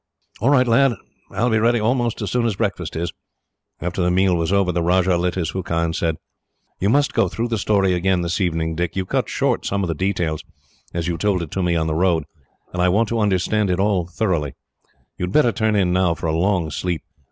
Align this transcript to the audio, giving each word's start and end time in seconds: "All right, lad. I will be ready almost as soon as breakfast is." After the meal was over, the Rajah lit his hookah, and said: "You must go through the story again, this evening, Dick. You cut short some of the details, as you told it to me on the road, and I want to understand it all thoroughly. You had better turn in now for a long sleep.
"All 0.39 0.49
right, 0.49 0.65
lad. 0.67 0.93
I 1.29 1.43
will 1.43 1.51
be 1.51 1.59
ready 1.59 1.79
almost 1.79 2.23
as 2.23 2.31
soon 2.31 2.47
as 2.47 2.55
breakfast 2.55 2.95
is." 2.95 3.13
After 3.79 4.01
the 4.01 4.09
meal 4.09 4.35
was 4.35 4.51
over, 4.51 4.71
the 4.71 4.81
Rajah 4.81 5.15
lit 5.15 5.35
his 5.35 5.51
hookah, 5.51 5.77
and 5.77 5.95
said: 5.95 6.15
"You 6.79 6.89
must 6.89 7.13
go 7.13 7.27
through 7.27 7.49
the 7.49 7.59
story 7.59 7.93
again, 7.93 8.23
this 8.23 8.41
evening, 8.41 8.73
Dick. 8.75 8.95
You 8.95 9.05
cut 9.05 9.29
short 9.29 9.63
some 9.63 9.83
of 9.83 9.87
the 9.89 9.93
details, 9.93 10.43
as 10.91 11.07
you 11.07 11.19
told 11.19 11.43
it 11.43 11.51
to 11.51 11.61
me 11.61 11.75
on 11.75 11.85
the 11.85 11.93
road, 11.93 12.23
and 12.73 12.81
I 12.81 12.89
want 12.89 13.09
to 13.09 13.19
understand 13.19 13.69
it 13.69 13.79
all 13.79 14.07
thoroughly. 14.07 14.55
You 15.19 15.25
had 15.27 15.33
better 15.33 15.51
turn 15.51 15.75
in 15.75 15.93
now 15.93 16.15
for 16.15 16.25
a 16.25 16.35
long 16.35 16.71
sleep. 16.71 17.03